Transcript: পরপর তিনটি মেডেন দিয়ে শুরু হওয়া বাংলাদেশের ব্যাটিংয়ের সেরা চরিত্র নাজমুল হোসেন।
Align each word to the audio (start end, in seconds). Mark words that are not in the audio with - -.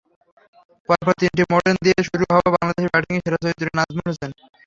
পরপর 0.89 1.13
তিনটি 1.21 1.43
মেডেন 1.51 1.75
দিয়ে 1.85 1.99
শুরু 2.07 2.23
হওয়া 2.29 2.49
বাংলাদেশের 2.55 2.91
ব্যাটিংয়ের 2.93 3.23
সেরা 3.25 3.39
চরিত্র 3.43 3.65
নাজমুল 3.77 4.05
হোসেন। 4.09 4.31